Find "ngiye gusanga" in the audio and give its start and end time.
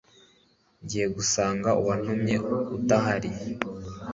0.83-1.69